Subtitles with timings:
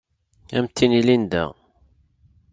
[0.57, 1.43] Ad am-t-tini Linda.